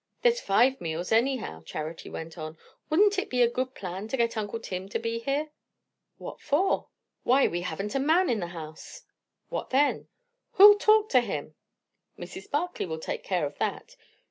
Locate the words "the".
8.39-8.47